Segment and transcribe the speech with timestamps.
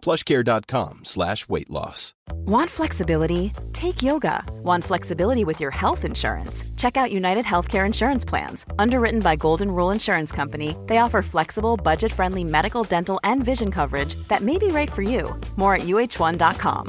[0.00, 2.14] plushcare.com slash weight loss.
[2.46, 3.52] Want flexibility?
[3.72, 4.44] Take yoga.
[4.64, 6.64] Want flexibility with your health insurance?
[6.76, 8.66] Check out United Healthcare Insurance Plans.
[8.78, 13.70] Underwritten by Golden Rule Insurance Company, they offer flexible, budget friendly medical, dental, and vision
[13.70, 15.34] coverage that may be right for you.
[15.56, 16.88] More at uh1.com.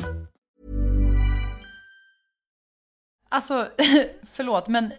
[3.30, 3.68] Alltså,
[4.32, 4.92] förlåt, men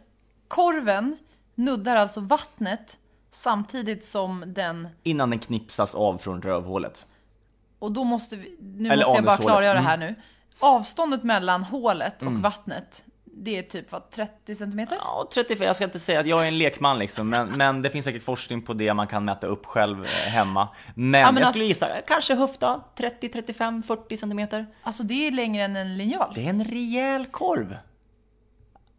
[0.49, 1.17] korven
[1.55, 2.99] nuddar alltså vattnet
[3.31, 4.89] samtidigt som den...
[5.03, 7.07] Innan den knipsas av från rövhålet.
[7.83, 8.57] Och då måste vi...
[8.61, 10.09] Nu Eller måste jag bara klargöra det här Mm.
[10.09, 10.15] nu.
[10.61, 14.97] Avståndet mellan hålet och vattnet, det är typ vad, 30 centimeter?
[15.01, 17.91] Ja, 35, jag ska inte säga att jag är en lekman liksom, men, men det
[17.91, 20.69] finns säkert forskning på det man kan mäta upp själv eh, hemma.
[20.95, 24.67] Men, men jag alltså- skulle gissa, kanske höfta 30, 35, 40 centimeter.
[24.83, 26.33] Alltså det är längre än en linjal.
[26.35, 27.77] Det är en rejäl korv.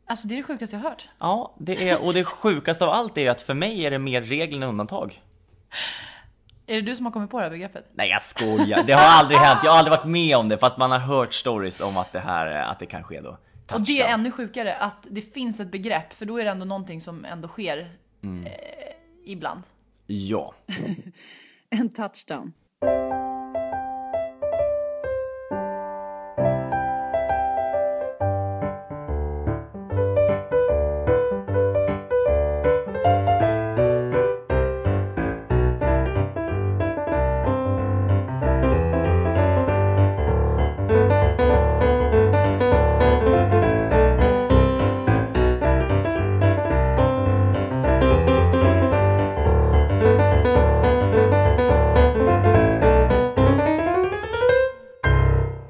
[0.07, 1.09] Alltså det är det sjukaste jag har hört.
[1.19, 4.21] Ja, det är, och det sjukaste av allt är att för mig är det mer
[4.21, 5.21] regel än undantag.
[6.67, 7.85] Är det du som har kommit på det här begreppet?
[7.93, 10.77] Nej jag skojar, det har aldrig hänt, jag har aldrig varit med om det fast
[10.77, 13.29] man har hört stories om att det här, att det kan ske då.
[13.29, 13.97] Och det Touchdown.
[14.09, 17.25] är ännu sjukare att det finns ett begrepp, för då är det ändå någonting som
[17.25, 17.91] ändå sker
[18.23, 18.45] Mm.
[18.45, 18.51] eh,
[19.25, 19.61] ibland.
[20.07, 20.53] Ja.
[21.69, 22.53] En touchdown.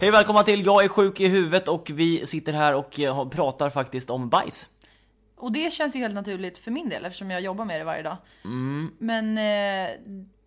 [0.04, 3.70] Hej välkomna till Jag är sjuk i huvudet och vi sitter här och eh, pratar
[3.70, 4.70] faktiskt om bajs.
[5.36, 8.04] Och det känns ju helt naturligt för min del eftersom jag jobbar med det varje
[8.04, 8.18] dag.
[8.44, 8.92] Mm.
[8.98, 9.92] Men eh,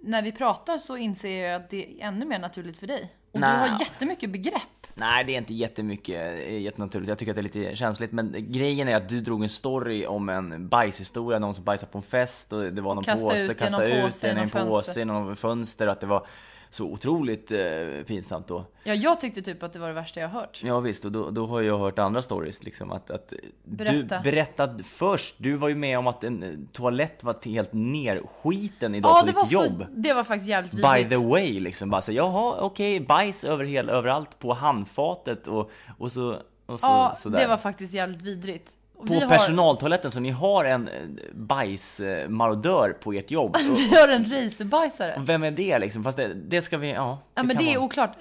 [0.01, 3.15] när vi pratar så inser jag att det är ännu mer naturligt för dig.
[3.33, 3.51] Och Nej.
[3.53, 4.87] du har jättemycket begrepp.
[4.95, 7.09] Nej, det är inte jättemycket eh, jättenaturligt.
[7.09, 8.13] Jag tycker att det är lite känsligt.
[8.13, 11.99] Men grejen är att du drog en story om en bajshistoria, någon som bajsade på
[11.99, 14.63] en fest och det var någon kastade påse, ut kastade ut den i en påse
[14.63, 15.01] fönster.
[15.01, 16.27] i någon fönster och att det var
[16.77, 17.59] så otroligt eh,
[18.07, 18.65] pinsamt då.
[18.85, 20.61] Ja, jag tyckte typ att det var det värsta jag hört.
[20.65, 23.33] Ja visst, och då, då har jag hört andra stories liksom att, att
[23.65, 24.17] Berätta.
[24.17, 28.95] du berättade först, du var ju med om att en eh, toalett var helt nerskiten
[28.95, 29.85] idag Ja, på det ditt var, så, jobb.
[29.91, 31.11] det var faktiskt jävligt By vidrigt.
[31.11, 36.13] the way liksom, bara så jaha okej, bajs över hel, överallt på handfatet och, och
[36.13, 37.39] så, och så Ja, sådär.
[37.39, 38.77] det var faktiskt jävligt vidrigt.
[39.07, 40.95] På har- personaltoaletten, så ni har en eh,
[41.35, 43.57] bajsmarodör på ert jobb.
[43.91, 45.15] Vi har en racerbajsare.
[45.27, 46.05] vem är det liksom?
[46.05, 47.19] Fast det, det ska vi, ja.
[47.35, 47.85] Ja men det är vara.
[47.87, 48.17] oklart.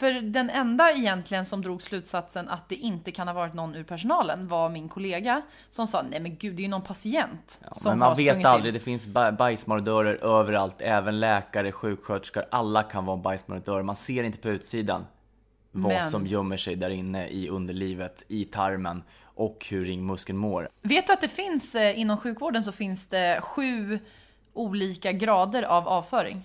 [0.00, 3.84] För den enda egentligen som drog slutsatsen att det inte kan ha varit någon ur
[3.84, 7.90] personalen var min kollega som sa nej men gud det är ju någon patient som
[7.90, 8.74] Men man vet aldrig, in.
[8.74, 13.82] det finns ba- bajsmarodörer överallt, även läkare, sjuksköterskor, alla kan vara bajsmarodörer.
[13.82, 15.06] Man ser inte på utsidan
[15.72, 19.02] vad Men- som gömmer sig där inne i underlivet, i tarmen
[19.34, 20.68] och hur ringmuskeln mår.
[20.82, 23.98] Vet du att det finns eh, inom sjukvården så finns det sju
[24.52, 26.42] olika grader av avföring.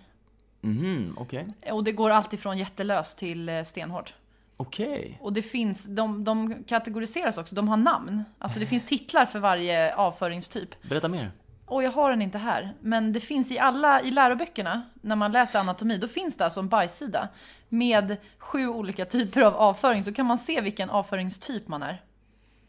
[0.62, 1.54] Mhm, okej.
[1.72, 4.10] Och det går alltid från jättelös till eh, stenhård.
[4.58, 5.18] Okej.
[5.22, 8.24] Och det finns, de, de kategoriseras också, de har namn.
[8.38, 10.82] Alltså det finns titlar för varje avföringstyp.
[10.82, 11.32] Berätta mer.
[11.66, 15.32] Och jag har den inte här, men det finns i alla, i läroböckerna, när man
[15.32, 17.30] läser anatomi, då finns det alltså en bajssida
[17.70, 22.02] med sju olika typer av avföring, så kan man se vilken avföringstyp man är.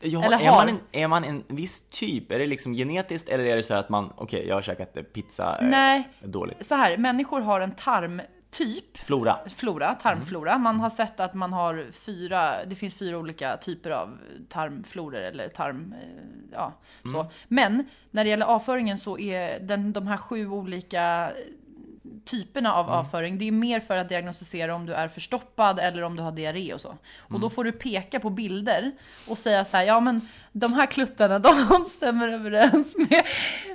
[0.03, 0.57] Ja, Eller är, har.
[0.67, 2.33] man en, är man en viss typ?
[2.33, 5.59] Är det liksom genetiskt eller är det så att man, okej jag har käkat pizza,
[5.61, 6.67] eh, Nej, dåligt.
[6.67, 9.39] så här, människor har en tarmtyp, Flora.
[9.57, 10.59] flora, tarmflora.
[10.59, 15.49] Man har sett att man har fyra, det finns fyra olika typer av tarmfloror eller
[15.49, 16.09] tarm, eh,
[16.53, 16.73] ja
[17.13, 17.27] så.
[17.49, 21.31] Men när det gäller avföringen så är den, de här sju olika
[22.25, 26.17] typerna av avföring, det är mer för att diagnostisera om du är förstoppad eller om
[26.17, 26.97] du har diarré och så.
[27.19, 28.93] Och då får du peka på bilder
[29.29, 33.25] och säga så här, ja men de här kluttarna de stämmer överens med,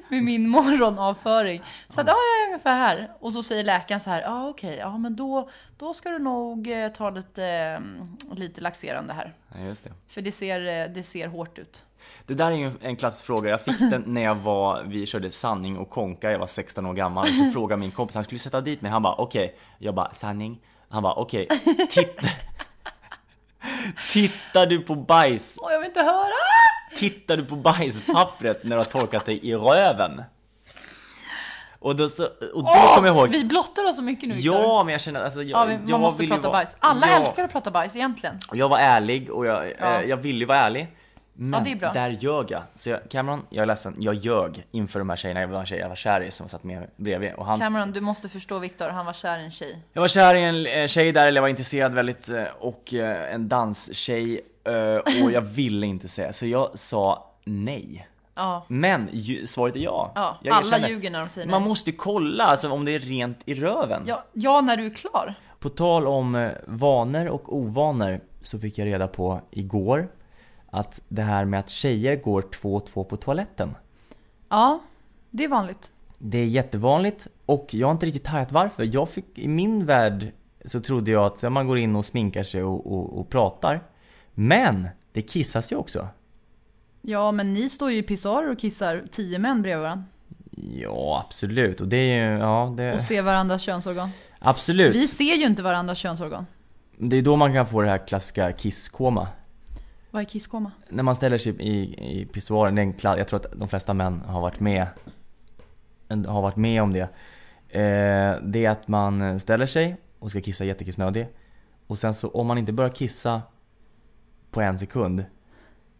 [0.10, 1.62] med min morgonavföring.
[1.90, 3.12] Så att ja, jag är ungefär här.
[3.20, 6.68] Och så säger läkaren så här, ja okej, ja men då, då ska du nog
[6.68, 9.34] eh, ta lite, mm, lite laxerande här.
[9.56, 9.92] Ja, just det.
[10.08, 11.86] För det ser, eh, det ser hårt ut.
[12.28, 13.50] Det där är ju en klassisk fråga.
[13.50, 16.94] Jag fick den när jag var, vi körde sanning och konka, jag var 16 år
[16.94, 17.26] gammal.
[17.28, 19.56] Så frågade min kompis, han skulle sätta dit mig, han bara okej.
[19.80, 20.60] Jag bara sanning.
[20.90, 21.48] Han bara okej,
[21.90, 22.28] titta,
[24.12, 25.58] Tittar du på bajs?
[25.62, 26.32] Åh, jag vill inte höra!
[26.98, 30.22] Tittar du på bajspappret när du har torkat dig i röven?
[31.80, 34.36] Och då, så, och då kommer jag ihåg Vi blottar oss så mycket nu.
[34.38, 36.76] Ja, men jag känner alltså, jag, Ja, man jag måste prata vara- bajs.
[36.80, 38.40] Alla ja, älskar att prata bajs egentligen.
[38.54, 40.02] Jag var ärlig och jag, Ja.
[40.02, 40.88] eh, jag ville ju vara ärlig.
[41.38, 41.92] Men Ja, det är bra.
[41.94, 42.62] där ljög jag.
[42.76, 45.42] Så jag, Cameron, jag är ledsen, jag ljög inför de här tjejerna.
[45.42, 47.34] Jag var tjej jag var kär i som satt med bredvid.
[47.34, 49.80] Och han, Cameron, du måste förstå Viktor, han var kär i en tjej.
[49.94, 52.94] jag var kär i en eh, tjej där, eller jag var intresserad väldigt, eh, och
[52.94, 54.42] eh, en danstjej.
[55.24, 58.08] Och jag ville inte säga, så jag sa nej.
[58.36, 58.66] Ja.
[58.68, 59.10] Men
[59.48, 60.12] svaret är ja.
[60.16, 60.90] Ja, Jag alla erkänner.
[60.90, 61.52] ljuger när de säger nej.
[61.60, 64.04] Man måste kolla alltså, om det är rent i röven.
[64.06, 65.34] Ja, ja, när du är klar.
[65.60, 70.08] På tal om vanor och ovanor så fick jag reda på igår
[70.76, 73.76] att det här med att tjejer går två och två på toaletten.
[74.50, 74.80] Ja,
[75.32, 75.92] det är vanligt.
[76.18, 78.90] Det är jättevanligt och jag har inte riktigt tajat varför.
[78.94, 80.32] Jag fick, I min värld
[80.66, 83.84] så trodde jag att man går in och sminkar sig och, och, och pratar.
[84.34, 86.08] Men det kissas ju också.
[87.02, 90.06] Ja, men ni står ju i pissoarer och kissar tio män bredvid varandra.
[90.82, 91.82] Ja, absolut.
[91.82, 92.94] Och det är ju, ja, det...
[92.94, 94.10] Och ser varandras könsorgan.
[94.40, 94.96] Absolut.
[94.96, 96.46] Vi ser ju inte varandras könsorgan.
[96.98, 99.28] Det är då man kan få det här klassiska kisskoma.
[100.16, 100.72] Vad är kisskoma?
[100.90, 101.82] När man ställer sig i,
[102.22, 104.88] i pissoaren, det är en kla- jag tror att de flesta män har varit med
[106.28, 107.02] har varit med om det.
[107.70, 111.28] Eh, det är att man ställer sig och ska kissa jättekissnödig.
[111.88, 113.42] Och sen så om man inte börjar kissa
[114.52, 115.26] på en sekund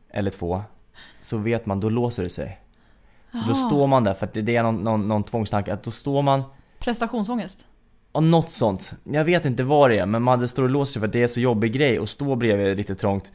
[0.10, 0.64] eller två
[1.22, 2.60] så vet man, då låser det sig.
[3.32, 5.92] Så då står man där för att det är någon, någon, någon tvångstanke att då
[5.92, 6.44] står man
[6.80, 7.66] Prestationsångest.
[8.12, 8.94] och något sånt.
[9.04, 11.14] Jag vet inte vad det är men man det står och låser sig för att
[11.14, 13.32] det är så jobbig grej och stå bredvid lite trångt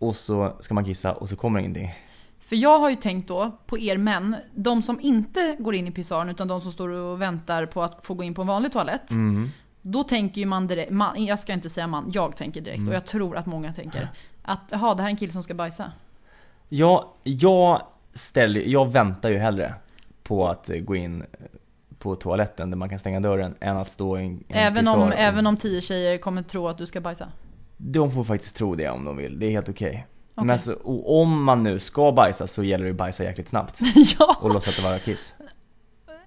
[0.00, 1.94] och så ska man kissa och så kommer ingenting.
[2.40, 5.90] För jag har ju tänkt då på er män, de som inte går in i
[5.90, 8.72] pissoaren utan de som står och väntar på att få gå in på en vanlig
[8.72, 9.10] toalett.
[9.82, 12.94] Då tänker ju man direkt, man, jag ska inte säga man, jag tänker direkt och
[12.94, 14.08] jag tror att många tänker
[14.42, 15.92] att jaha, det här är en kille som ska bajsa.
[16.68, 17.82] Ja, jag
[18.14, 19.74] ställer, jag väntar ju hellre
[20.22, 21.24] på att gå in
[21.98, 24.94] på toaletten där man kan stänga dörren än att stå i en, en Även om,
[24.94, 25.12] pissoar.
[25.22, 27.28] även om tio tjejer kommer tro att du ska bajsa.
[27.82, 30.06] De får faktiskt tro det om de vill, det är helt okej.
[30.34, 30.52] Men Okej.
[30.52, 33.80] alltså, och om man nu ska bajsa så gäller det att bajsa jäkligt snabbt
[34.18, 34.36] ja!
[34.40, 35.34] och låtsas att det vara kiss.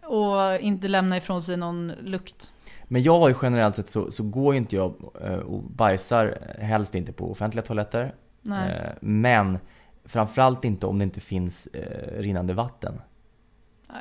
[0.04, 2.52] Och inte lämna ifrån sig någon lukt.
[2.84, 6.96] Men jag har ju generellt sett så, så går inte jag eh, och bajsar helst
[6.96, 8.16] inte på offentliga toaletter.
[8.42, 8.72] Nej.
[8.72, 9.60] Eh, Men
[10.06, 13.02] framförallt inte om det inte finns eh, rinnande vatten.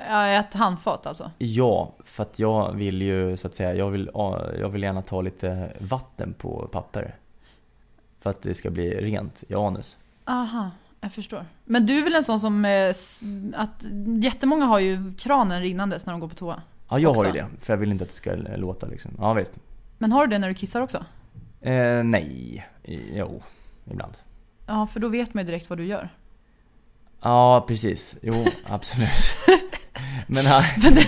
[0.08, 1.31] Ja, ett handfat alltså.
[1.38, 5.02] Ja, för att jag vill ju så att säga, jag vill, ja, jag vill gärna
[5.02, 7.16] ta lite vatten på papper.
[8.22, 9.98] För att det ska bli rent i anus.
[10.24, 10.70] Aha,
[11.00, 11.44] jag förstår.
[11.64, 12.90] Men du är väl en sån som, eh,
[13.56, 13.84] att
[14.22, 16.62] jättemånga har ju kranen rinnandes när de går på toa.
[16.88, 17.32] Ja, jag har ju Också.
[17.42, 17.64] det.
[17.64, 19.10] För jag vill inte att det ska låta liksom.
[19.19, 19.58] Ja, visst.
[19.98, 21.04] Men har du det när du kissar också?
[21.60, 22.66] Eh, nej,
[23.14, 23.42] jo,
[23.90, 24.12] ibland.
[24.66, 26.08] Ja, för då vet man ju direkt vad du gör.
[27.22, 28.16] Ja, precis.
[28.22, 28.34] Jo,
[28.66, 29.08] absolut.
[30.26, 30.75] Men här...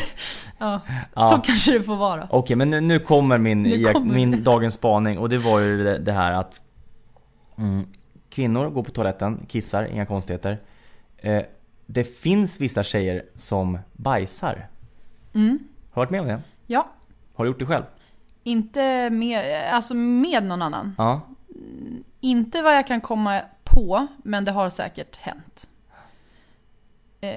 [0.59, 0.81] Ja,
[1.15, 1.31] Ja.
[1.31, 2.29] så kanske det får vara.
[2.31, 4.37] Okej, men nu, nu kommer min, Nu kommer min det.
[4.37, 6.61] dagens spaning och det var ju det, det här att
[7.57, 7.87] mm,
[8.31, 10.61] Kvinnor går på toaletten, kissar, inga konstigheter.
[11.17, 11.43] Eh,
[11.87, 14.69] det finns vissa tjejer som bajsar.
[15.35, 15.59] Mm.
[15.93, 16.41] Har du varit med om det?
[16.67, 16.89] Ja,
[17.35, 17.85] Har du gjort det själv?
[18.47, 20.95] inte med, alltså med någon annan.
[20.99, 21.21] Ja.
[22.21, 25.69] Inte vad jag kan komma på, men det har säkert hänt.
[27.21, 27.31] Eh,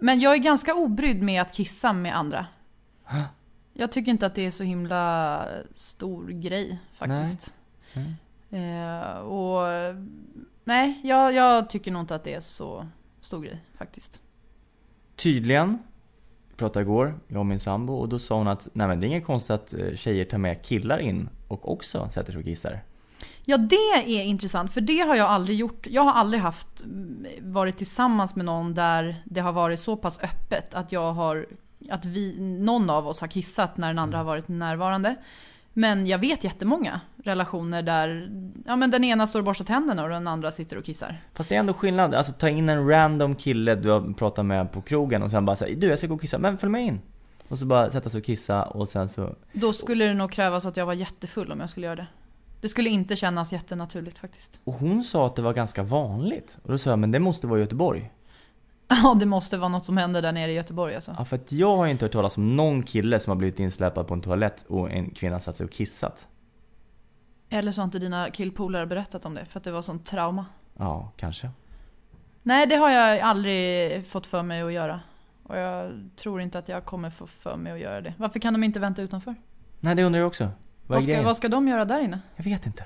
[0.00, 2.46] Men jag är ganska obrydd med att kissa med andra.
[3.74, 7.54] Jag tycker inte att det är så himla stor grej faktiskt.
[8.52, 9.66] Eh, och
[10.64, 12.86] nej, jag, jag tycker nog inte att det är så
[13.20, 14.20] stor grej faktiskt.
[15.16, 15.78] Tydligen,
[16.56, 19.08] pratade igår, jag och min sambo, och då sa hon att nej men det är
[19.08, 22.80] inget konstigt att eh, tjejer tar med killar in och också sätter sig och kissar.
[23.44, 25.86] Ja, det är intressant, för det har jag aldrig gjort.
[25.86, 30.20] Jag har aldrig haft mm, varit tillsammans med någon där det har varit så pass
[30.22, 31.46] öppet att jag har
[31.90, 35.16] att vi, någon av oss har kissat när den andra har varit närvarande.
[35.72, 38.30] Men jag vet jättemånga relationer där
[38.66, 41.16] ja, men den ena står och borstar tänderna och den andra sitter och kissar.
[41.34, 44.72] Fast det är ändå skillnad, alltså ta in en random kille du har pratat med
[44.72, 46.84] på krogen och sen bara säga du jag ska gå och kissa, men följ med
[46.84, 47.00] in.
[47.48, 50.66] Och så bara sätta sig och kissa och sen så Då skulle det nog krävas
[50.66, 52.06] att jag var jättefull om jag skulle göra det.
[52.60, 54.60] Det skulle inte kännas jättenaturligt faktiskt.
[54.64, 56.58] Och hon sa att det var ganska vanligt.
[56.62, 58.10] Och då sa jag, men det måste vara i Göteborg.
[59.02, 61.14] Ja, det måste vara något som händer där nere i Göteborg alltså.
[61.18, 64.06] Ja, för att jag har inte hört talas om någon kille som har blivit insläpad
[64.06, 66.28] på en toalett och en kvinna satt sig och kissat.
[67.48, 70.46] Eller så har inte dina killpolare berättat om det för att det var sånt trauma.
[70.78, 71.50] Ja, kanske.
[72.42, 75.00] Nej, det har jag aldrig fått för mig att göra.
[75.42, 78.14] Och jag tror inte att jag kommer få för mig att göra det.
[78.16, 79.34] Varför kan de inte vänta utanför?
[79.80, 80.44] Nej, det undrar jag också.
[80.44, 82.20] Vad Vad ska, vad ska de göra där inne?
[82.36, 82.84] Jag vet inte.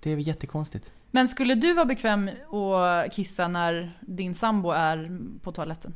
[0.00, 0.92] Det är väl jättekonstigt.
[1.14, 5.94] Men skulle du vara bekväm att kissa när din sambo är på toaletten?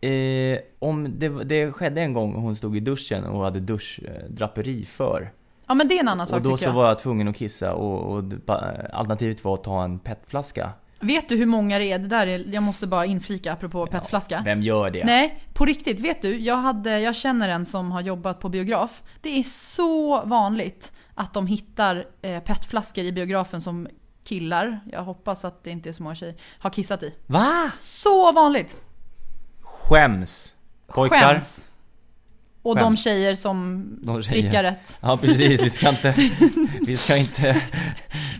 [0.00, 5.32] Eh, om det, det skedde en gång hon stod i duschen och hade duschdraperi för.
[5.66, 6.74] Ja men det är en annan sak Och då tycker så jag.
[6.74, 8.24] var jag tvungen att kissa och, och
[8.92, 10.70] alternativet var att ta en petflaska.
[11.00, 11.98] Vet du hur många det är?
[11.98, 14.42] Det där är, jag måste bara inflika apropå petflaska.
[14.44, 15.04] Vem gör det?
[15.04, 16.00] Nej, på riktigt.
[16.00, 16.38] Vet du?
[16.38, 19.02] Jag, hade, jag känner en som har jobbat på biograf.
[19.20, 23.88] Det är så vanligt att de hittar eh, petflaskor i biografen som
[24.24, 27.14] killar, jag hoppas att det inte är så många tjejer, har kissat i.
[27.26, 27.70] Va?
[27.78, 28.78] Så vanligt!
[29.62, 30.54] Skäms!
[30.86, 31.18] Pojkar?
[31.34, 31.66] Skäms!
[32.62, 33.04] Och de Skäms.
[33.04, 34.42] tjejer som De tjejer.
[34.42, 34.98] prickar rätt.
[35.02, 36.14] Ja precis, vi ska inte...
[36.86, 37.62] vi ska inte...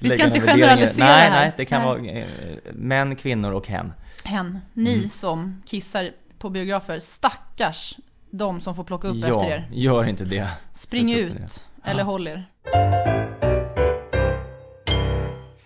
[0.00, 1.30] Vi ska inte generalisera nej.
[1.30, 1.88] Nej, det kan Nej.
[1.88, 2.26] vara eh,
[2.74, 3.92] män, kvinnor och hen.
[4.24, 5.08] Hen, ni Mm.
[5.08, 7.96] som kissar på biografer, stackars
[8.30, 9.68] de som får plocka upp efter Ja, er.
[9.72, 10.48] gör inte det.
[10.74, 13.49] Spring ut, eller håll er.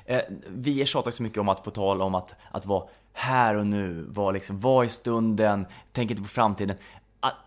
[0.05, 3.67] Eh, vi tjatar så mycket om att, på tal om att, att vara här och
[3.67, 6.77] nu, vara liksom, vara i stunden, tänk inte på framtiden.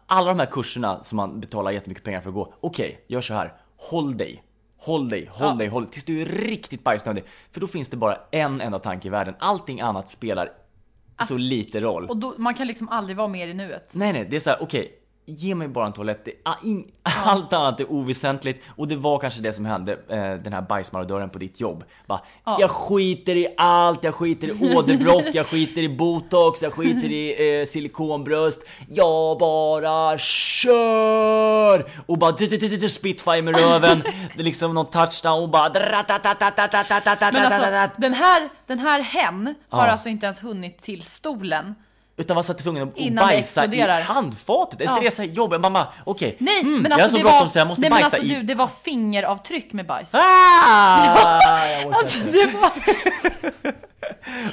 [0.06, 3.34] Alla de här kurserna som man betalar jättemycket pengar för att gå, okej, gör så
[3.34, 3.54] här.
[3.78, 4.44] Håll dig.
[4.80, 5.54] Håll dig, håll Ja.
[5.56, 7.24] dig, håll dig, tills du är riktigt bajsnödig.
[7.52, 9.36] För då finns det bara en enda tanke i världen.
[9.40, 10.52] Allting annat spelar
[11.28, 12.06] så lite roll.
[12.10, 13.92] Och då, man kan liksom aldrig vara mer i nuet.
[13.96, 15.00] Nej nej, det är så här: okej,
[15.30, 16.26] Ge mig bara en toalett.
[16.26, 17.12] Det, ah, in, ja.
[17.26, 18.64] Allt annat är oväsentligt.
[18.76, 21.84] Och det var kanske det som hände, eh, den här bajsmarodören på ditt jobb.
[22.06, 22.58] Bara, ja.
[22.60, 27.60] Jag skiter i allt, jag skiter i åderbråck, jag skiter i botox, jag skiter i
[27.60, 28.64] eh, silikonbröst.
[28.88, 31.86] Jag bara kör!
[32.06, 32.38] Och bara
[32.90, 34.04] spitfire med röven,
[34.36, 35.72] Det är liksom någon touchdown och bara...
[35.74, 41.76] Men alltså, den här, den här hen har alltså inte ens hunnit till stolen
[42.20, 44.82] utan var så tvungen att Innan det bajsa i handfatet.
[44.82, 45.04] Är inte Ja.
[45.04, 45.62] det så här jobbigt?
[45.62, 46.36] Mamma, okej.
[46.40, 48.18] Nej, mm, men jag alltså har så det bråttom så jag måste nej men bajsa
[48.18, 48.36] alltså i...
[48.36, 50.10] du, det var fingeravtryck med bajs.
[50.14, 50.20] Ah!
[51.82, 52.72] Jag orkar Alltså det var...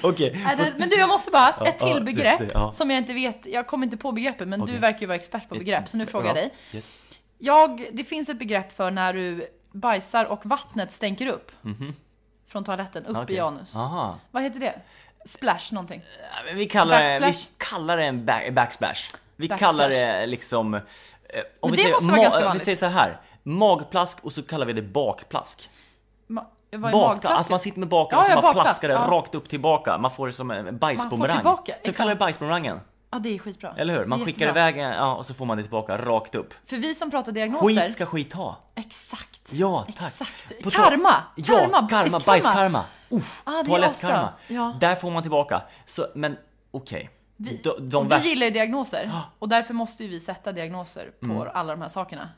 [0.03, 0.31] Okej.
[0.57, 2.73] Det- Men du jag måste bara, Ja, ett ja, till det- begrepp det- ja.
[2.73, 4.75] som jag inte vet, jag kommer inte på begreppet men Okej.
[4.75, 6.51] du verkar ju vara expert på begrepp så nu frågar jag Ja, dig.
[6.73, 6.97] Yes.
[7.39, 11.53] Jag, det finns ett begrepp för när du bajsar och vattnet stänker upp.
[12.49, 13.17] Från toaletten, upp.
[13.17, 13.37] Okej.
[13.37, 13.77] i anus.
[13.77, 14.19] Aha.
[14.31, 14.75] Vad heter det?
[15.25, 16.03] Splash någonting.
[16.47, 17.49] Ja, Vi kallar, det, vi Backsplash.
[17.59, 19.01] kallar det en back, backsplash.
[19.37, 19.71] Vi Backsplash.
[19.71, 20.75] kallar det liksom...
[20.75, 20.81] eh,
[21.61, 21.91] Om vi säger,
[22.23, 23.21] ganska vi säger så här.
[23.43, 25.71] Magplask och så kallar vi det bakplask.
[26.29, 26.45] Ma-
[26.93, 28.65] Bakplask, alltså man sitter med baken Ja, och så ja, bara bakplask.
[28.67, 29.01] plaskar det Ja.
[29.19, 29.99] rakt upp tillbaka.
[29.99, 31.43] Man får det som en bajsbumerang.
[31.45, 32.81] Så vi kallar det bajsbumerangen.
[33.15, 33.75] Ja, det är skitbra.
[33.77, 34.07] Eller hur?
[34.07, 34.69] Man skickar jättebra.
[34.71, 36.55] iväg ja, och så får man det tillbaka rakt upp.
[36.67, 37.67] För vi som pratar diagnoser.
[37.83, 38.59] Skit ska skit ha.
[38.75, 39.41] Exakt.
[39.53, 40.07] Ja, tack.
[40.13, 40.63] Exakt.
[40.63, 41.15] På karma.
[41.37, 41.89] Ja, karma.
[41.89, 42.85] karma, bajskarma.
[43.09, 44.33] Uff, Ah, toalettkarma.
[44.49, 44.77] Ja.
[44.81, 45.63] Där får man tillbaka.
[45.87, 46.37] Så, men
[46.71, 47.11] okej.
[47.37, 49.11] Vi, De, de vi gillar ju diagnoser.
[49.39, 51.49] Och därför måste ju vi sätta diagnoser på Mm.
[51.55, 52.29] alla de här sakerna.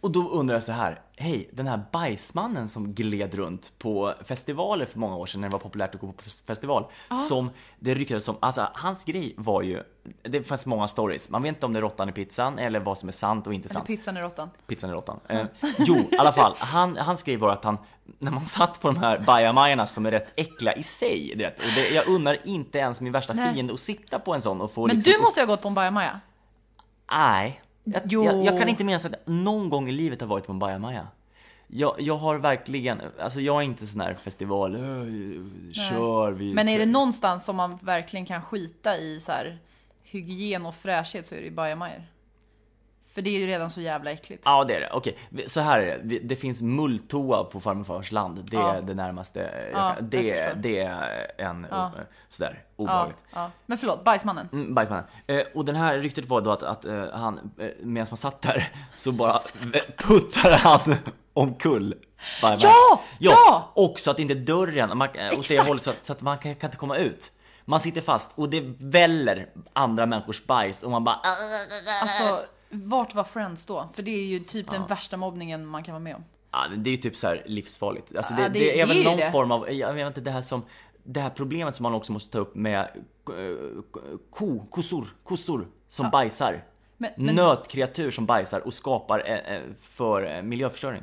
[0.00, 4.86] Och då undrar jag så här, hej, den här bajsmannen som gled runt på festivaler
[4.86, 6.86] för många år sedan när det var populärt att gå på festival.
[7.28, 9.82] Som det ryktades som, alltså hans grej var ju,
[10.22, 11.30] det fanns många stories.
[11.30, 13.54] Man vet inte om det är råttan i pizzan eller vad som är sant och
[13.54, 13.86] inte Eller sant.
[13.86, 14.50] pizzan i råttan.
[14.66, 15.20] Pizzan i råttan.
[15.28, 15.46] Eh,
[15.78, 16.54] jo, i alla fall.
[16.58, 17.78] Han, hans grej var att han,
[18.18, 21.66] när man satt på de här bajamajorna som är rätt äckliga i sig, vet, och
[21.74, 23.54] det, jag unnar inte ens min värsta Nej.
[23.54, 25.62] fiende att sitta på en sån och få Men liksom du måste ju ha gått
[25.62, 26.20] på en bajamaja.
[27.12, 27.62] Nej.
[27.86, 30.52] Jag, jag, jag kan inte minnas att jag någon gång i livet har varit på
[30.52, 31.08] en bajamaja.
[31.66, 34.80] Jag, jag har verkligen, alltså jag är inte sån här festival, "Äh,
[35.72, 36.54] kör vi.
[36.54, 39.58] Men är kör." det någonstans som man verkligen kan skita i så här
[40.02, 42.02] hygien och fräschhet så är det ju bajamajor.
[43.16, 44.42] För det är ju redan så jävla äckligt.
[44.44, 45.16] Ja det är det, okej.
[45.46, 48.48] Så här är det, det finns mulltoa på farmor och fars land.
[48.50, 48.80] Det är Ja.
[48.80, 49.50] det närmaste.
[49.72, 51.92] Ja, kan- det, det är en, Ja.
[52.28, 53.18] sådär, ja, obehagligt.
[53.34, 53.50] ja.
[53.66, 54.48] Men förlåt, bajsmannen.
[54.52, 55.04] Mm, bajsmannen.
[55.26, 58.42] Eh, och den här ryktet var då att, att eh, han, eh, medan man satt
[58.42, 59.40] där, så bara
[59.96, 60.80] puttade han
[61.32, 61.94] omkull
[62.42, 62.70] bajamannen.
[62.90, 63.00] Ja!
[63.18, 63.70] Ja!
[63.74, 66.38] Och så att inte dörren, man, eh, åt det hållet så att, så att man
[66.38, 67.32] kan, kan inte komma ut.
[67.68, 71.20] Man sitter fast och det väller andra människors bajs och man bara
[72.02, 72.40] Alltså,
[72.84, 73.88] vart var Friends då?
[73.94, 76.24] För det är ju typ den värsta mobbningen man kan vara med om.
[76.50, 78.16] Ja, det är ju typ så här livsfarligt.
[78.16, 79.32] Alltså det, Ja, det, det- är väl någon det.
[79.32, 80.62] form av, jag vet inte, det här som
[81.04, 83.82] det här problemet som man också måste ta upp med eh,
[84.30, 86.64] ko, kossor, kossor som bajsar.
[86.96, 91.02] Men- men- Nötkreatur som bajsar och skapar eh, eh, för miljöförstöring.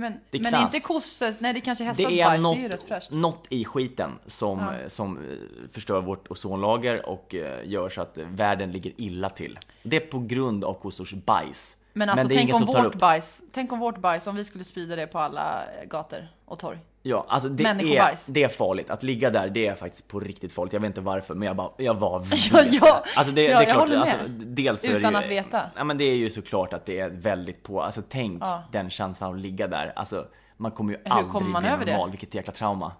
[0.00, 2.48] Men, Det är men inte kossor, nej det kanske är hästars Det är, bajs, det
[2.48, 3.10] är ju rätt fräscht.
[3.10, 4.78] något i skiten som, Ja.
[4.78, 5.22] eh, som eh,
[5.70, 9.58] förstör vårt ozonlager och eh, gör så att världen ligger illa till.
[9.82, 11.76] Det är på grund av kossors bajs.
[11.92, 14.64] Men alltså det är tänk om vårt bajs, tänk om vårt bajs, om vi skulle
[14.64, 16.78] sprida det på alla gator och torg.
[17.02, 18.90] Ja, alltså det är, det är farligt.
[18.90, 20.72] Att ligga där, det är faktiskt på riktigt farligt.
[20.72, 23.04] Jag vet inte varför, men jag bara, jag var Ja, ja.
[23.16, 25.62] Alltså det, Ja, det är klart, alltså, dels så är det Utan ju, att veta.
[25.76, 28.62] Ja men det är ju såklart att det är väldigt på, alltså tänk Ja.
[28.72, 29.92] den känslan att ligga där.
[29.96, 31.92] Alltså man kommer ju Hur aldrig kommer man bli över det?
[31.92, 32.92] normal, vilket jäkla trauma.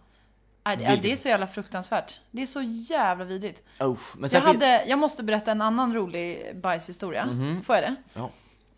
[0.65, 2.21] Nej, det, det är så jävla fruktansvärt.
[2.31, 3.63] Det är så jävla vidrigt.
[3.83, 4.17] Usch.
[4.19, 7.29] Men Jag, hade, jag måste berätta en annan rolig bajshistoria.
[7.65, 7.95] Får jag det?
[8.15, 8.31] Ja.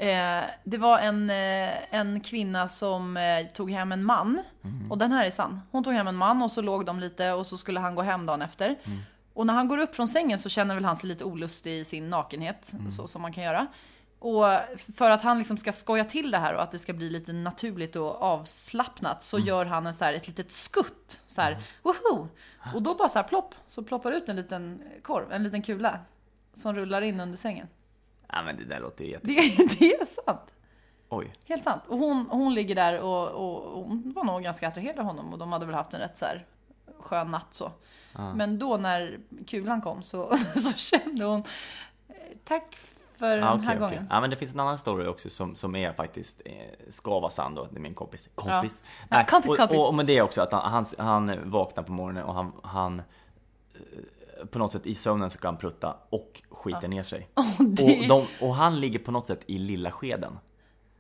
[0.02, 4.42] Eh, det var en, eh, en kvinna som eh, tog hem en man.
[4.90, 5.61] Och den här är sann.
[5.71, 8.02] Hon tog hem en man och så låg de lite och så skulle han gå
[8.02, 8.78] hem dagen efter.
[9.35, 11.85] Och när han går upp från sängen så känner väl han sig lite olustig i
[11.85, 12.75] sin nakenhet.
[12.97, 13.66] Så som man kan göra.
[14.18, 14.44] Och
[14.97, 17.32] för att han liksom ska skoja till det här och att det ska bli lite
[17.32, 21.21] naturligt och avslappnat så gör han en så här, ett litet skutt.
[21.26, 22.28] Så här, woho!
[22.75, 25.99] Och då bara så här plopp, så ploppar ut en liten korv, en liten kula.
[26.54, 27.68] Som rullar in under sängen.
[28.32, 29.26] Ja men det där låter jätte...
[29.26, 29.34] Det,
[29.78, 30.52] det är sant.
[31.08, 31.34] Oj.
[31.44, 31.82] Helt sant.
[31.88, 35.38] Och hon, hon ligger där och, och, hon var nog ganska attraherad av honom och
[35.38, 36.46] de hade väl haft en rätt så här
[36.98, 37.72] skön natt så.
[38.34, 41.42] Men då när kulan kom så, så kände hon
[42.08, 42.76] eh, tack
[43.16, 43.78] för Ja, den här okej.
[43.78, 44.06] gången.
[44.10, 46.52] Ja men det finns en annan story också som, som är faktiskt, eh,
[46.90, 48.28] ska vara sann då, det är min kompis.
[48.34, 48.84] Kompis?
[49.08, 49.78] Ja, kompis, och, kompis.
[49.78, 52.98] Och, och med det också att han, han, han vaknar på morgonen och han, han
[52.98, 53.80] eh,
[54.50, 57.28] på något sätt i sömnen så kan han prutta och skiter ner sig.
[57.58, 60.38] det- och, de, och han ligger på något sätt i lilla skeden.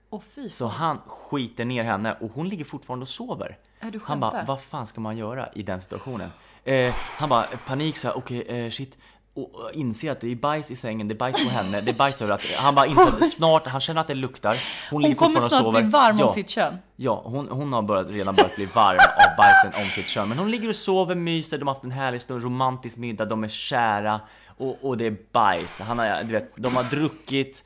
[0.08, 3.58] Och fy Så han skiter ner henne och hon ligger fortfarande och sover.
[3.80, 6.30] Är du han bara, vad fan ska man göra i den situationen?
[6.64, 8.98] Eh, han bara, panik så här, okej eh, shit.
[9.34, 11.94] Och inser att det är bajs i sängen, det är bajs på henne, det är
[11.94, 12.42] bajs överallt.
[12.56, 14.56] Han bara inser att snart, han känner att det luktar.
[14.90, 15.82] Hon, Hon kommer snart sover.
[15.82, 16.78] bli varm ja, om sitt kön.
[16.96, 20.28] Ja, hon, hon har börjat, redan börjat bli varm av bajsen om sitt kön.
[20.28, 23.44] Men hon ligger och sover, myser, de har haft en härlig stund, romantisk middag, de
[23.44, 24.20] är kära.
[24.58, 25.80] Och, och det är bajs.
[25.80, 27.64] Han har, du vet, de har druckit,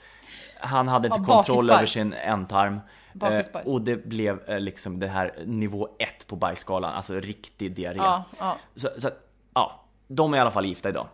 [0.61, 2.81] han hade inte kontroll över sin ändtarm.
[3.23, 7.97] Eh, och det blev eh, liksom det här nivå ett på bajsskalan, alltså riktig diarré.
[7.97, 8.57] Ja, ja.
[8.75, 9.21] Så, så att,
[9.55, 11.07] ja, de är i alla fall gifta idag.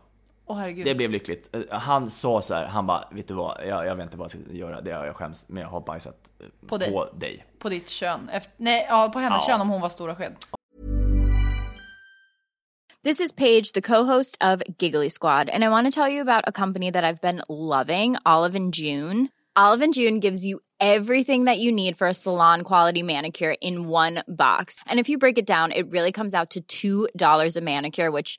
[0.49, 0.85] Herregud.
[0.87, 1.55] Det blev lyckligt.
[1.55, 4.25] Eh, Han sa så här, han bara, vet du vad, jag, jag vet inte vad
[4.35, 6.93] jag ska göra, det har jag skäms, men jag har bajsat eh, På dig.
[6.93, 7.47] På dig.
[7.59, 8.29] På ditt kön.
[8.33, 9.53] Efter, nej, ja, på hennes Ja.
[9.53, 10.37] kön om hon var stora sked.
[13.05, 16.45] This is Paige, the co-host of Giggly Squad, and I want to tell you about
[16.47, 19.29] a company that I've been loving, Olive and June.
[19.57, 23.89] Olive and June gives you everything that you need for a salon quality manicure in
[23.89, 24.79] one box.
[24.87, 28.39] And if you break it down, it really comes out to $2 a manicure, which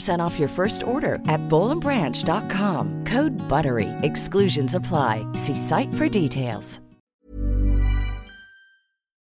[0.09, 3.05] off your first order at bowlandbranch.com.
[3.05, 3.89] Code BUTTERY.
[4.01, 5.25] Exclusions apply.
[5.33, 6.81] See site for details.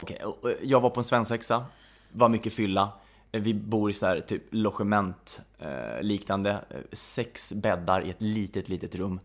[0.04, 1.66] Okay, eh, jag var på en svensexa,
[2.12, 2.92] var mycket fylla.
[3.32, 8.22] Eh, vi bor i så här typ logement eh, liknande, eh, sex bäddar i ett
[8.22, 9.20] litet, litet rum.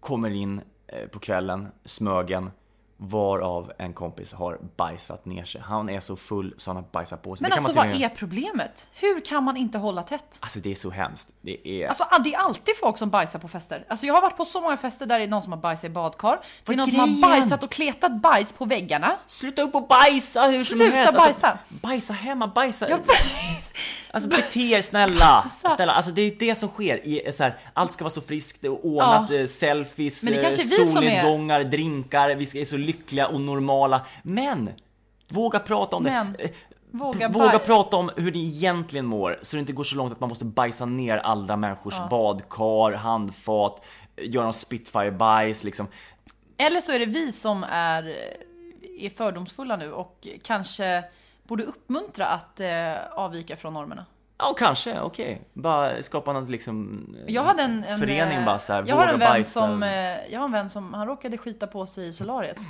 [0.00, 2.50] Kommer in eh, på kvällen, Smögen,
[3.08, 5.60] varav en kompis har bajsat ner sig.
[5.60, 7.42] Han är så full så han har bajsat på sig.
[7.48, 8.88] Men alltså vad är problemet?
[8.94, 10.38] Hur kan man inte hålla tätt?
[10.40, 11.28] Alltså det är så hemskt.
[11.40, 11.88] Det är...
[11.88, 13.84] Alltså det är alltid folk som bajsar på fester.
[13.88, 15.84] Alltså jag har varit på så många fester där det är någon som har bajsat
[15.84, 16.40] i badkar.
[16.64, 17.20] Det är någon är som har grejen?
[17.20, 19.16] bajsat och kletat bajs på väggarna.
[19.26, 21.14] Sluta upp och bajsa hur som Sluta helst!
[21.14, 21.48] bajsa!
[21.48, 22.88] Alltså, bajsa hemma, bajsa!
[22.88, 23.00] Jag-
[24.10, 25.50] Alltså bete er snälla!
[25.76, 27.06] snälla alltså det är det som sker.
[27.06, 29.36] I, så här, allt ska vara så friskt och ordnat, Ja.
[29.36, 34.06] eh, selfies, eh, kanske är solnedgångar, drinkar, vi ska, är så lyckliga och normala.
[34.22, 34.70] Men!
[35.28, 36.44] Våga prata om Men, det.
[36.44, 36.50] Eh,
[36.90, 40.20] våga Våga prata om hur ni egentligen mår, så det inte går så långt att
[40.20, 43.84] man måste bajsa ner andra människors badkar, handfat,
[44.16, 45.86] göra någon spitfire-bajs liksom.
[46.58, 48.16] Eller så är det vi som är,
[48.98, 51.04] är fördomsfulla nu och kanske
[51.44, 54.06] borde uppmuntra att eh, avvika från normerna.
[54.38, 55.42] Ja, kanske, okej.
[55.52, 57.06] Bara skapa något liksom...
[57.26, 59.60] eh, Jag hade en, en Förening eh, bara så här, jag har en vän bajsa.
[59.60, 62.56] som, eh, jag har en vän som, han råkade skita på sig i solariet.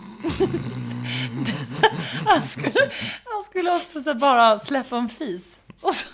[2.27, 2.73] han, skulle,
[3.25, 5.57] han skulle också så bara släppa en fis.
[5.81, 6.09] Och så,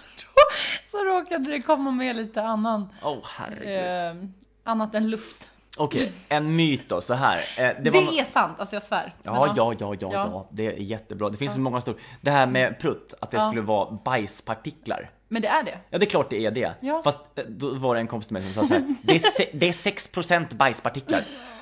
[0.86, 4.22] så råkade det komma med lite annan, Åh herregud.
[4.22, 4.28] eh,
[4.64, 5.49] annat än luft.
[5.80, 7.36] Okej, en myt då, så här.
[7.36, 8.00] Eh, Det, Det, var...
[8.20, 9.14] är sant, alltså jag svär.
[9.22, 10.48] Ja, ja, ja, ja, Ja.
[10.52, 11.28] det är jättebra.
[11.28, 11.96] Det finns så många stor.
[12.20, 15.10] Det här med prutt, att det skulle vara bajspartiklar.
[15.28, 15.78] Men det är det.
[15.90, 16.72] Ja, det är klart det är det.
[17.04, 18.94] Fast eh, då var det en kompis till mig som sa så här.
[19.02, 21.20] Det är, se- det är 6% bajspartiklar.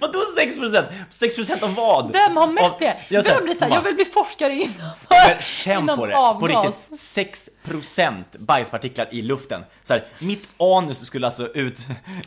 [0.00, 0.86] Vadå 6%?
[1.10, 2.12] 6% av vad?
[2.12, 2.96] Vem har mätt Av- det?
[3.08, 4.74] Jag, Vem blir såhär, jag vill bli forskare inom,
[5.10, 6.88] Men känn inom på det, på avgas.
[7.16, 7.48] riktigt.
[7.64, 9.64] 6% bajspartiklar i luften.
[9.82, 11.78] Så här, mitt anus skulle alltså ut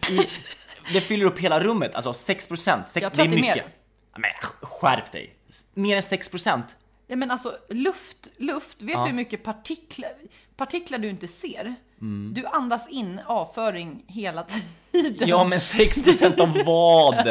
[0.09, 0.17] i,
[0.93, 2.83] Det fyller upp hela rummet, alltså 6%.
[2.87, 3.55] 6 Jag tror det är mycket.
[3.55, 3.65] mer.
[4.13, 5.35] Ja, Men skärp dig.
[5.73, 6.61] Mer än 6%?
[7.07, 10.11] Ja, men alltså luft, luft, vet du hur mycket partiklar,
[10.57, 11.75] partiklar du inte ser?
[12.01, 12.33] Mm.
[12.33, 15.27] Du andas in avföring hela tiden.
[15.29, 17.27] Ja men 6% av vad?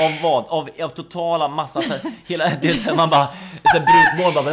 [0.00, 0.44] Av vad?
[0.46, 3.26] Av, av totala massa, så här, hela, det är så man bara,
[3.62, 3.80] så här
[4.14, 4.44] brukmål bara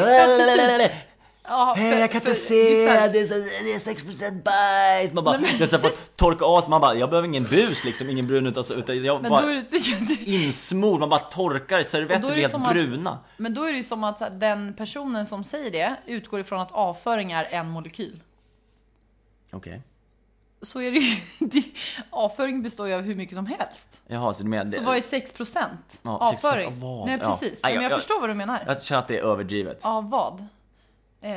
[1.43, 3.79] Ja, för- jag kan inte för- se, det är så det är, så, det är
[3.79, 5.13] 6% bajs!
[5.13, 7.83] Man bara, är så här, fått torka av sig, man bara, jag behöver ingen bus
[7.83, 9.63] liksom, ingen brun utan, så- utan jag Men bara det,
[10.25, 13.19] insmord, man bara torkar, servetter blir helt att- bruna.
[13.37, 16.59] men då är det ju som att här, den personen som säger det utgår ifrån
[16.59, 18.19] att avföring är en molekyl.
[19.51, 19.81] Okej.
[20.61, 21.15] Så är det ju.
[21.47, 21.63] Det,
[22.09, 24.01] avföring består ju av hur mycket som helst.
[24.07, 24.71] Jaha, så du menar...
[24.71, 25.57] Så vad är 6%
[26.01, 26.67] Ja, 6% avföring?
[26.67, 27.07] av vad?
[27.07, 27.31] Nej Ja.
[27.39, 27.59] precis.
[27.63, 28.63] Nej, men jag, jag- förstår vad du menar.
[28.67, 29.85] Jag känner att det är överdrivet.
[29.85, 30.39] Av vad?
[31.21, 31.29] Eh,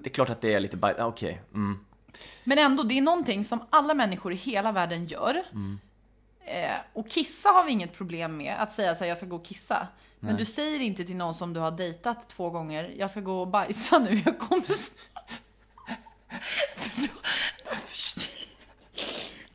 [0.00, 1.42] Det är klart att det är lite bajs, ja, okej.
[1.54, 1.84] Mm.
[2.44, 5.42] Men ändå, det är någonting som alla människor i hela världen gör.
[5.52, 5.78] Mm.
[6.44, 9.36] Eh, och kissa har vi inget problem med, att säga så här, jag ska gå
[9.36, 9.86] och kissa.
[10.24, 13.40] Men du säger inte till någon som du har dejtat två gånger, jag ska gå
[13.40, 14.64] och bajsa nu, jag kommer.
[16.76, 17.12] För då,
[17.70, 18.22] då förstår...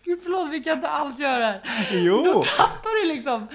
[0.03, 1.89] Gud förlåt, vi kan inte alls göra det här.
[1.91, 2.23] Jo!
[2.23, 3.47] Då tappar du liksom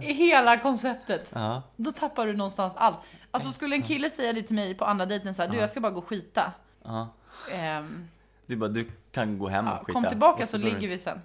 [0.00, 1.30] hela konceptet.
[1.34, 1.62] Ja.
[1.76, 2.98] Då tappar du någonstans allt.
[3.30, 5.70] Alltså skulle en kille säga det till mig på andra dejten så här, du jag
[5.70, 6.52] ska bara gå och skita.
[6.84, 7.08] Ja.
[7.52, 8.08] Ehm,
[8.46, 9.92] Du bara, du kan gå hem och Ja, skita.
[9.92, 11.20] kom tillbaka Och så går ligger du- vi sen.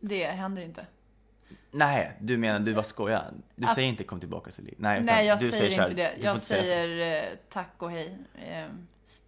[0.00, 0.86] Det händer inte.
[1.70, 3.24] Nej, du menar, du var skoja.
[3.56, 5.82] Du Att- säger inte kom tillbaka så ligger Nej, utan Nej, jag du säger så
[5.82, 6.10] här, inte det.
[6.10, 6.66] du får Jag inte säga så.
[6.66, 8.18] säger eh, tack och hej.
[8.48, 8.66] Eh,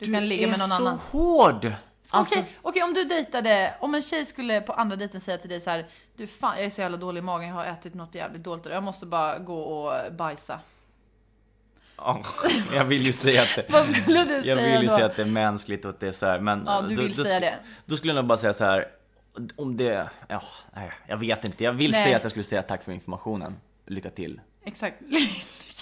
[0.03, 0.99] du, Du kan ligga med någon är så annan.
[0.99, 1.73] hård!
[2.11, 5.51] Alltså, Okej, okej, om du dejtade, om en tjej skulle på andra dejten säga till
[5.51, 5.87] dig så här,
[6.17, 8.67] du fan jag är så jävla dålig i magen, jag har ätit något jävligt dåligt
[8.67, 10.61] jag måste bara gå och bajsa.
[11.97, 12.23] ja,
[12.75, 14.95] jag vill ju säga att det, Vad skulle du jag säga vill ju då?
[14.95, 17.03] säga att det är mänskligt och att det är så här, men Ja, du då,
[17.03, 17.55] vill då, säga sk- det.
[17.87, 18.89] Då skulle jag nog bara säga så här.
[19.57, 20.43] Om det, ja,
[20.75, 21.65] nej, jag vet inte.
[21.65, 22.05] Jag vill Nej.
[22.05, 23.57] säga att jag skulle säga tack för informationen.
[23.87, 24.41] Lycka till.
[24.65, 24.97] Exakt.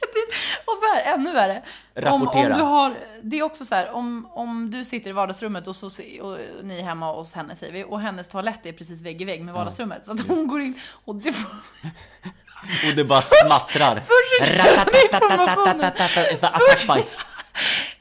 [0.65, 1.63] Och så här, ännu värre.
[2.11, 5.67] Om, om du har, det är också så här, om, om du sitter i vardagsrummet
[5.67, 9.01] och, så, och ni är hemma hos henne säger vi, och hennes toalett är precis
[9.01, 10.05] vägg i vägg med vardagsrummet.
[10.05, 11.51] Så att hon går in och det får...
[12.89, 14.01] Och det bara smattrar.
[14.01, 14.51] först.
[14.51, 16.47] Ratatatatata, så.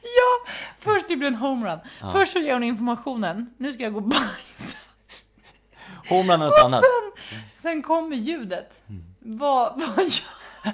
[0.02, 1.78] Ja, först det blir en homerun.
[2.12, 4.76] Först så ger hon informationen, nu ska jag gå och bajsa.
[6.08, 6.84] Homerun och något annat.
[6.84, 8.82] Sen, sen kommer ljudet.
[9.18, 10.72] Vad, vad gör...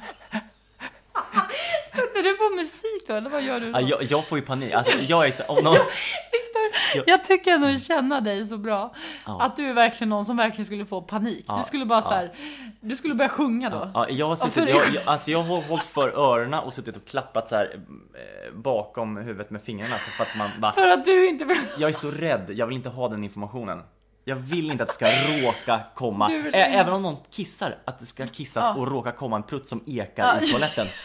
[2.27, 3.81] Du på musik då, eller vad gör du då?
[3.81, 4.73] Ja, jag, jag får ju panik.
[4.73, 5.73] Alltså, jag är så, om någon,
[6.33, 8.95] Viktor, jag tycker ändå känna dig så bra.
[9.25, 11.47] Att du är verkligen någon som verkligen skulle få panik.
[11.59, 12.33] Du skulle bara så här,
[12.81, 13.91] du skulle börja sjunga då.
[13.95, 17.05] Ja, jag har suttit, jag, jag, alltså jag har hållit för öronen och suttit och
[17.07, 21.05] klappat så här eh, bakom huvudet med fingrarna så för att man bara, För att
[21.05, 21.59] du inte vill...
[21.79, 23.83] jag är så rädd, jag vill inte ha den informationen.
[24.25, 25.07] Jag vill inte att det ska
[25.47, 28.75] råka komma, Ä- även om någon kissar, att det ska kissas Ja.
[28.75, 30.41] och råka komma en prutt som ekar Ja.
[30.41, 30.87] i toaletten.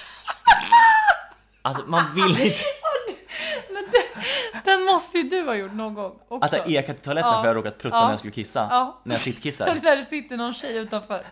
[1.61, 2.63] Alltså man vill inte
[3.73, 4.23] Men den,
[4.65, 6.45] den måste ju du ha gjort någon gång också.
[6.45, 8.93] att jag ekat i toaletten för jag har råkat prutta när jag skulle kissa.
[9.03, 9.75] När jag sittkissar.
[9.81, 11.25] Där det sitter någon tjej utanför.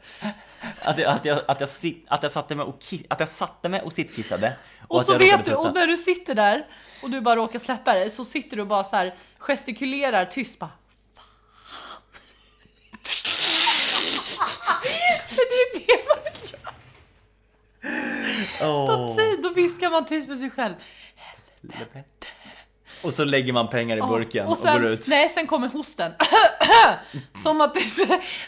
[0.82, 3.30] Att jag, att jag, att jag, sit, att jag satte mig och, ki, att jag
[3.30, 4.54] satte mig och sittkissade.
[4.88, 6.68] Och, att så jag vet du, och när du sitter där
[7.04, 10.72] och du bara råkar släppa det så sitter du bara så här gestikulerar tyst bara.
[11.15, 11.26] Fan.
[15.28, 16.18] För det är det man
[16.52, 16.74] gör.
[19.15, 20.74] Säger- då viskar man tyst för sig själv.
[21.62, 22.28] Helvete.
[23.04, 25.08] Och så lägger man pengar i burken och, och sen, går ut.
[25.08, 26.12] Nej, sen kommer hosten.
[27.43, 27.76] Som att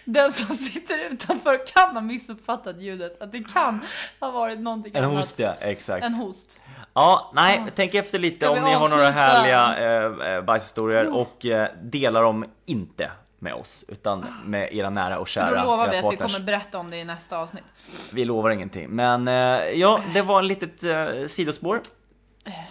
[0.06, 3.22] den som sitter utanför kan ha missuppfattat ljudet.
[3.22, 3.82] Att det kan
[4.20, 5.18] ha varit någonting En annat.
[5.18, 6.06] host ja, exakt.
[6.06, 6.60] En host.
[6.94, 11.70] Ja, nej, tänk efter lite om ni har några härliga eh, eh, bajshistorier och eh,
[11.84, 16.14] dela dem inte med oss utan med era nära och kära Då lovar vi att
[16.14, 17.64] vi kommer berätta om det i nästa avsnitt.
[18.14, 18.90] Vi lovar ingenting.
[18.90, 19.36] Men eh,
[19.80, 21.82] ja, det var en litet eh, sidospår.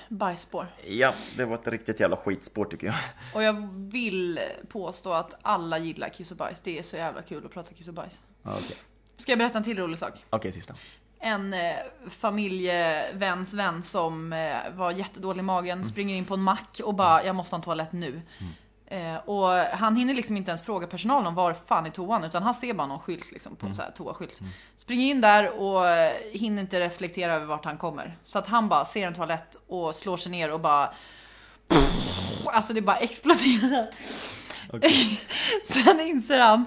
[0.09, 0.66] Bajsspår.
[0.87, 2.96] Ja, det var ett riktigt jävla skitspår tycker jag.
[3.35, 6.61] Och jag vill påstå att alla gillar kiss och bajs.
[6.61, 8.22] Det är så jävla kul att prata kiss och bajs.
[8.42, 8.76] Okej,
[9.16, 10.12] Ska jag berätta en till rolig sak?
[10.30, 10.74] Okej, sista.
[11.18, 11.74] En eh,
[12.09, 17.24] familjeväns vän som eh, var jättedålig i magen springer in på en mack och bara
[17.24, 18.22] jag måste ha en toalett nu.
[18.90, 22.42] Eh, och han hinner liksom inte ens fråga personalen om var fan är toan utan
[22.42, 24.40] han ser bara någon skylt liksom på så här toaskylt.
[24.76, 25.85] Springer in där och
[26.33, 28.18] hinner inte reflektera över vart han kommer.
[28.24, 30.94] Så att han bara ser en toalett och slår sig ner och bara
[32.44, 33.90] Alltså det bara exploderar.
[35.64, 36.66] Sen inser han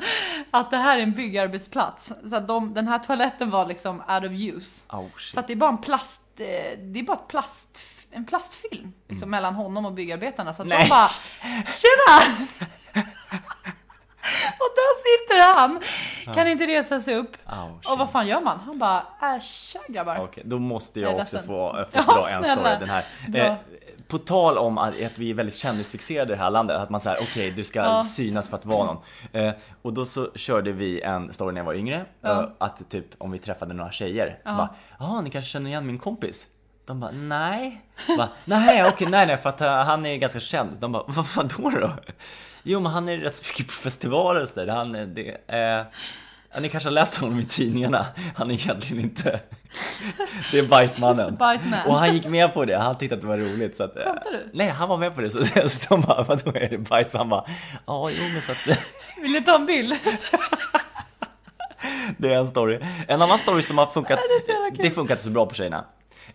[0.52, 2.12] att det här är en byggarbetsplats.
[2.30, 4.86] Så att de, den här toaletten var liksom out of use.
[4.90, 5.08] Oh.
[5.18, 7.80] Så att det är bara en plast, eh, det är bara ett plast,
[8.14, 10.54] en plastfilm liksom, mellan honom och byggarbetarna.
[10.54, 10.78] Så att Mm.
[10.80, 10.88] Nej.
[10.88, 11.10] de bara
[11.66, 12.46] Tjena!
[14.60, 15.80] och där sitter han,
[16.36, 17.38] kan inte resa sig upp.
[17.48, 18.60] Oh, och vad fan gör man?
[18.66, 20.18] Han bara, äh, tja grabbar.
[20.20, 21.44] Okej, då måste Jag också ledsen.
[21.48, 22.76] få, få Ja, dra en story.
[22.80, 23.04] Den här.
[23.28, 23.42] Bra.
[23.42, 23.56] Eh,
[24.08, 27.18] på tal om att, vi är väldigt kändisfixerade i det här landet, att man säger
[27.22, 28.04] okej du ska Ja.
[28.04, 28.98] synas för att vara någon.
[29.32, 33.06] Eh, och då så körde vi en story när jag var yngre, eh, att typ
[33.18, 36.48] om vi träffade några tjejer, så bara jaha ni kanske känner igen min kompis?
[36.86, 37.82] De bara nej.
[38.18, 40.78] Bara, nej okej nej nej för att uh, han är ganska känd.
[40.80, 41.92] De bara vad fan då då?
[42.64, 44.68] Jo men han är rätt så mycket på festivaler och sådär.
[44.68, 48.06] Han är det, eh, ni kanske har läst honom i tidningarna.
[48.36, 49.40] Han är egentligen inte...
[50.52, 51.36] Det är bajsmannen.
[51.36, 51.88] Bajsman.
[51.88, 52.78] Och han gick med på det.
[52.78, 53.78] Han tyckte att det var roligt.
[53.78, 54.50] Så att, du?
[54.54, 55.30] Nej, han var med på det.
[55.30, 57.14] Så, så de bara, vadå är det bajs?
[57.14, 57.46] Han bara,
[57.86, 58.78] ja, jo men så att...
[59.22, 59.94] Vill du ta en bild?
[62.18, 62.80] Det är en story.
[63.08, 65.86] En annan story som har funkat, det det funkar inte så bra på tjejerna.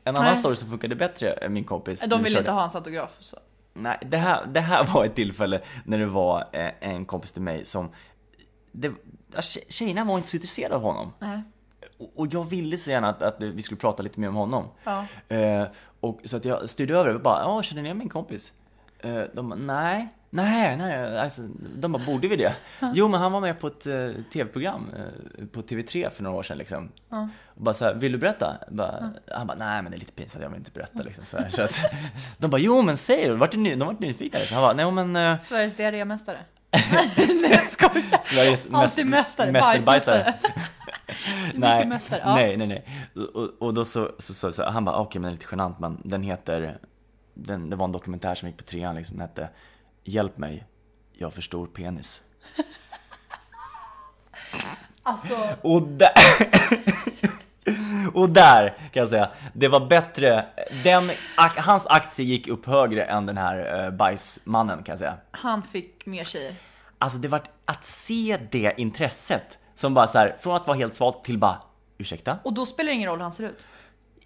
[0.04, 0.36] En annan Nej.
[0.36, 2.00] story som funkade bättre, min kompis.
[2.00, 3.16] De nu vill körde- inte ha hans autograf.
[3.20, 3.36] Så.
[3.74, 7.42] Nej, det här, det här var ett tillfälle när det var eh, en kompis till
[7.42, 7.90] mig som...
[8.72, 8.92] Det,
[9.68, 11.12] tjejerna var inte så intresserade av honom.
[11.18, 11.42] Nej.
[12.14, 14.64] Och- jag ville så gärna att, att vi skulle prata lite mer om honom.
[14.84, 15.04] Ja.
[15.36, 15.64] Eh,
[16.00, 18.52] och så att jag styrde över det och bara, ja känner ni min kompis?
[18.98, 21.42] Eh, de bara, nej, nej, nej, alltså,
[21.76, 22.52] de bara, borde vi det?
[22.94, 26.42] Jo men han var med på ett eh, tv-program eh, på TV3 för några år
[26.42, 26.92] sedan liksom.
[27.54, 28.58] Och bara så här, vill du berätta?
[28.70, 31.36] Bara, Han bara, nej men det är lite pinsamt, jag vill inte berätta liksom så,
[31.36, 31.80] här, så att,
[32.38, 34.54] De bara, jo men säg det, vart är ny, de vart nyfikna liksom.
[34.54, 36.38] Han bara, nej men eh, Sveriges diarrémästare.
[36.90, 38.22] Nej jag skojar.
[38.22, 40.34] Sveriges mästare, mästerbajsare.
[41.54, 42.34] nej, ja.
[42.34, 42.84] nej, nej, nej.
[43.34, 45.78] Och, och då så, så, så, så han bara, okej men det är lite genant
[45.78, 46.78] men den heter,
[47.34, 49.48] den, det var en dokumentär som gick på trean liksom, den hette
[50.08, 50.64] Hjälp mig,
[51.12, 52.22] jag har för stor penis.
[55.02, 56.10] Alltså, Och där,
[58.14, 60.46] och där kan jag säga, det var bättre,
[60.84, 61.10] den,
[61.56, 65.16] hans aktie gick upp högre än den här uh, bajsmannen kan jag säga.
[65.30, 66.54] han fick mer tjejer.
[66.98, 70.94] Alltså det var att se det intresset som bara så här, från att vara helt
[70.94, 71.60] svalt till bara,
[71.98, 72.38] ursäkta?
[72.42, 73.66] Och då spelar det ingen roll hur han ser ut.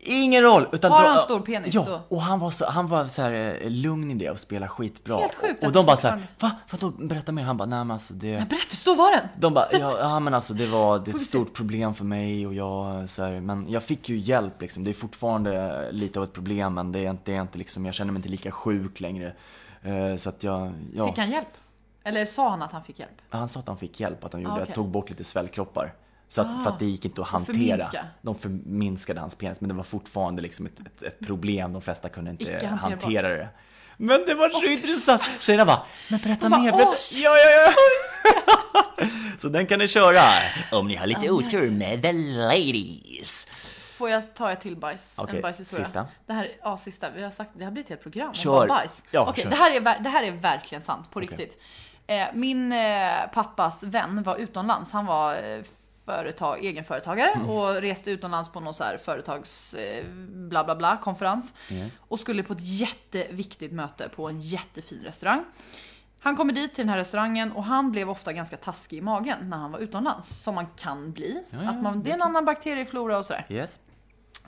[0.04, 0.68] Ingen roll!
[0.72, 2.00] Utan Har han stor penis ja, då?
[2.16, 5.16] och han var så, han var så här eh, lugn i det och spelade skitbra.
[5.18, 6.78] Helt sjukt och de bara det så här, fortfarande- va?
[6.80, 7.42] Vadå, berätta mer?
[7.42, 8.38] Han bara, nej men alltså det...
[8.38, 9.28] Men berätta, så var den!
[9.36, 12.46] De bara, ja, ja men alltså det var det är ett stort problem för mig
[12.46, 14.84] och jag så här, men jag fick ju hjälp liksom.
[14.84, 17.86] Det är fortfarande lite av ett problem men det är inte, det är inte liksom,
[17.86, 19.34] jag känner mig inte lika sjuk längre.
[19.82, 21.06] Eh, så att jag, ja.
[21.06, 21.48] Fick han hjälp?
[22.04, 23.22] Eller sa han att han fick hjälp?
[23.28, 24.74] Han sa att han fick hjälp, att han gjorde, Ah, okej.
[24.74, 25.94] tog bort lite svällkroppar.
[26.32, 27.54] Så att, för att det gick inte att hantera.
[27.54, 28.06] förminska.
[28.22, 31.72] De förminskade hans penis, men det var fortfarande liksom ett, ett, ett problem.
[31.72, 33.48] De flesta kunde inte hantera det.
[33.96, 35.22] Men det var så intressant!
[35.40, 36.96] Tjejerna bara, men berätta mer, berätta.
[37.14, 37.72] Ja, ja,
[38.24, 39.06] ja.
[39.38, 40.22] så den kan ni köra
[40.72, 43.46] om ni har lite otur med the ladies.
[43.96, 45.14] Får jag ta ett till bajs?
[45.18, 45.84] Okej, en bajshistoria?
[45.84, 46.06] sista.
[46.26, 47.10] Det här, ja, sista.
[47.10, 48.50] Vi har sagt, det har blivit ett program om Kör.
[48.52, 49.02] bara bajs.
[49.10, 49.50] Ja, Okej, kör.
[49.50, 51.62] det, här är, det här är verkligen sant, på riktigt.
[52.06, 54.92] Eh, min eh, pappas vän var utomlands.
[54.92, 55.62] Han var eh,
[56.04, 57.50] företag, egenföretagare Mm.
[57.50, 61.54] och reste utomlands på någon så här företags eh, bla bla bla konferens.
[61.98, 65.44] Och skulle på ett jätteviktigt möte på en jättefin restaurang.
[66.20, 69.50] Han kommer dit till den här restaurangen och han blev ofta ganska taskig i magen
[69.50, 70.42] när han var utomlands.
[70.42, 71.44] Som man kan bli.
[71.50, 73.46] ja, att man, det är en annan bakterieflora och sådär.
[73.48, 73.78] Yes.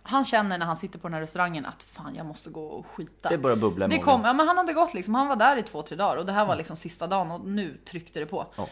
[0.03, 2.87] Han känner när han sitter på den här restaurangen att fan jag måste gå och
[2.87, 3.29] skita.
[3.29, 4.05] Det börjar bubbla i Det magen.
[4.05, 6.27] kom, ja, men han hade gått liksom, han var där i två, tre dagar och
[6.27, 8.47] det här var liksom sista dagen och nu tryckte det på.
[8.57, 8.69] Ja.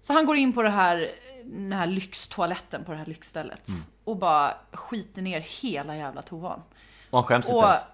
[0.00, 1.10] Så han går in på det här,
[1.44, 3.80] den här lyxtoaletten på det här lyxstället Mm.
[4.04, 6.62] och bara skiter ner hela jävla toan.
[7.10, 7.84] Och han skäms inte Och ens.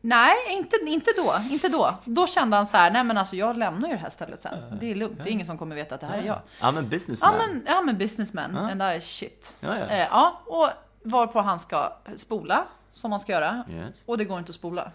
[0.00, 1.34] Nej, inte, inte då.
[1.50, 1.94] Inte då.
[2.04, 4.78] Då kände han så här, nej men alltså jag lämnar ju det här stället sen.
[4.80, 6.40] Det är lugnt, det är ingen som kommer veta att det här är jag.
[6.60, 7.34] Ja men businessman.
[7.34, 9.56] Ja men, ja, men businessman, and I shit.
[9.60, 9.86] Ja, ja.
[9.86, 10.68] Eh, ja, och
[11.02, 13.64] varpå han ska spola, som man ska göra.
[13.70, 14.02] Yes.
[14.06, 14.90] Och det går inte att spola.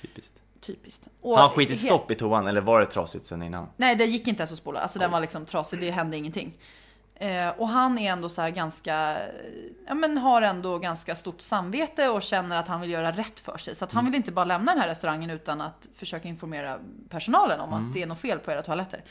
[0.00, 0.34] Typiskt.
[0.60, 1.08] Typiskt.
[1.22, 3.68] Har han skitit he- stopp i toan eller var det trasigt sen innan?
[3.76, 4.80] Nej, det gick inte ens att spola.
[4.80, 6.58] Alltså den var liksom trasig, det hände ingenting.
[7.14, 9.16] Eh, och han är ändå så här ganska,
[9.86, 13.58] ja men har ändå ganska stort samvete och känner att han vill göra rätt för
[13.58, 13.76] sig.
[13.76, 17.60] Så att han vill inte bara lämna den här restaurangen utan att försöka informera personalen
[17.60, 19.04] om att det är något fel på era toaletter.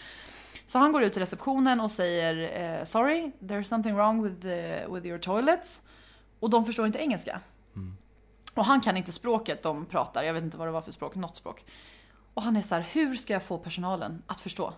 [0.68, 4.86] Så han går ut till receptionen och säger eh, sorry, there's something wrong with, the,
[4.90, 5.82] with your toilets.
[6.40, 7.40] Och de förstår inte engelska.
[8.60, 11.16] Och han kan inte språket de pratar, jag vet inte vad det var för språk,
[11.16, 11.66] något språk.
[12.34, 14.74] Och han är så här, hur ska jag få personalen att förstå?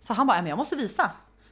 [0.00, 1.10] Så han bara, "Ja, men jag måste visa.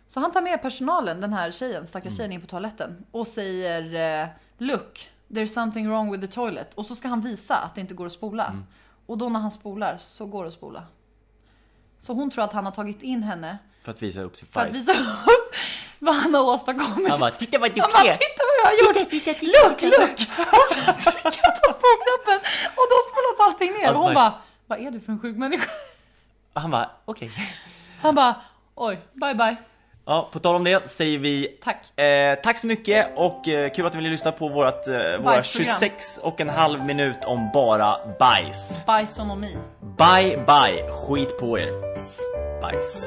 [0.08, 4.22] Så han tar med personalen, den här tjejen, stackars tjejen in på toaletten och säger
[4.22, 6.74] eh, Look, there's something wrong with the toilet.
[6.74, 8.54] Och så ska han visa att det inte går att spola.
[9.06, 10.82] Och då när han spolar så går det att spola.
[11.98, 14.60] Så hon tror att han har tagit in henne För att visa upp sitt för
[14.60, 14.76] att bajs.
[14.88, 15.54] visa upp
[15.98, 17.10] vad han har åstadkommit.
[17.10, 18.18] Han bara, titta vad duktig jag är.
[18.70, 19.82] Titta vad jag har gjort!
[19.82, 20.20] Look, look!
[20.52, 22.38] Och så trycker han på spolknappen
[22.78, 23.88] och då spolas allting ner.
[23.90, 24.32] Och hon Alltså, bara,
[24.66, 25.70] vad är du för en sjuk människa?
[26.54, 27.30] Han bara, okej.
[28.02, 28.34] Han bara,
[28.74, 29.56] oj, bye bye.
[30.08, 31.98] Ja, på tal om det säger vi Tack.
[32.00, 35.18] Eh, tack så mycket och eh, kul att du ville lyssna på vårat, eh, våra
[35.18, 35.74] Bajsprogram.
[35.80, 38.80] 26 och en halv minut om bara bajs.
[38.86, 39.56] Bajsonomi.
[39.98, 41.70] Bye bye, skit på er.
[42.60, 43.06] Bajs.